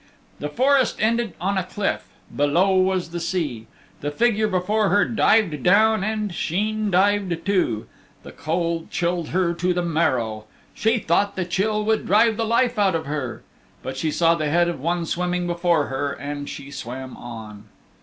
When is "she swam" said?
16.49-17.15